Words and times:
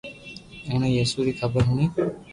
اوڻي 0.69 0.89
يسوع 0.99 1.23
ري 1.27 1.33
خبر 1.39 1.61
ھوڻين 1.67 1.89